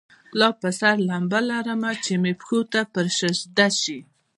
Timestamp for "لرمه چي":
1.47-2.13